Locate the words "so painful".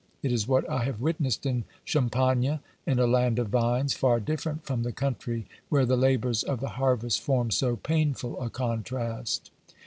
7.51-8.41